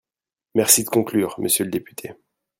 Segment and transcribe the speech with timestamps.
[0.55, 2.15] Merci de conclure, monsieur le député.